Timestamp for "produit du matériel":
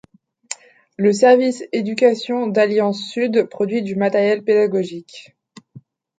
3.47-4.43